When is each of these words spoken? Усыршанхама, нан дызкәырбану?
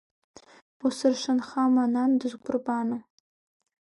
Усыршанхама, 0.85 1.83
нан 1.93 2.11
дызкәырбану? 2.19 2.99